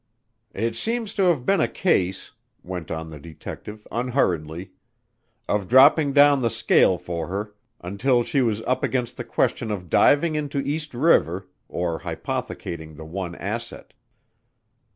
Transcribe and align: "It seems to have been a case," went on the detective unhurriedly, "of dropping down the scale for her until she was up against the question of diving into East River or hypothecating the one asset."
"It 0.55 0.75
seems 0.75 1.13
to 1.13 1.25
have 1.25 1.45
been 1.45 1.61
a 1.61 1.67
case," 1.67 2.31
went 2.63 2.89
on 2.89 3.11
the 3.11 3.19
detective 3.19 3.85
unhurriedly, 3.91 4.71
"of 5.47 5.67
dropping 5.67 6.11
down 6.11 6.41
the 6.41 6.49
scale 6.49 6.97
for 6.97 7.27
her 7.27 7.53
until 7.81 8.23
she 8.23 8.41
was 8.41 8.63
up 8.63 8.83
against 8.83 9.15
the 9.15 9.23
question 9.23 9.69
of 9.69 9.91
diving 9.91 10.33
into 10.33 10.57
East 10.57 10.95
River 10.95 11.47
or 11.69 11.99
hypothecating 11.99 12.95
the 12.95 13.05
one 13.05 13.35
asset." 13.35 13.93